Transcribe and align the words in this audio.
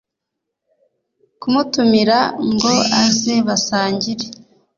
kumutumira 1.39 2.19
ngo 2.51 2.73
aze 3.03 3.35
basangire 3.47 4.25